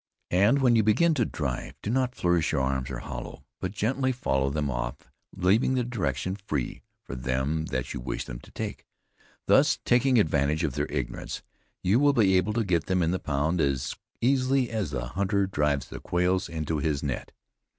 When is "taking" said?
9.85-10.17